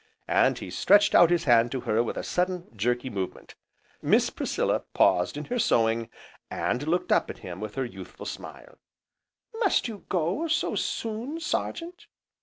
[0.27, 3.53] And he stretched out his hand to her with a sudden, jerky movement.
[4.01, 6.09] Miss Priscilla paused in her sewing,
[6.49, 8.79] and looked up at him with her youthful smile:
[9.59, 12.07] "Must you go so soon, Sergeant?